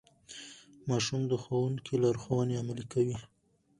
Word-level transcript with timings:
ماشوم 0.89 1.21
د 1.27 1.33
ښوونکي 1.43 1.93
لارښوونې 2.01 2.55
عملي 2.61 2.85
کړې 2.91 3.15